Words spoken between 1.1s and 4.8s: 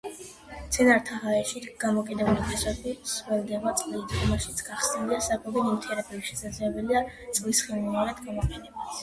ჰაერში გამოკიდებული ფესვები სველდება წყლით, რომელშიც